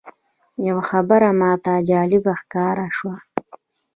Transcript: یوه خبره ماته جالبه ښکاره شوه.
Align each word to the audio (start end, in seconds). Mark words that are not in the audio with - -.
یوه 0.67 0.83
خبره 0.89 1.29
ماته 1.39 1.73
جالبه 1.89 2.33
ښکاره 2.41 2.87
شوه. 2.97 3.17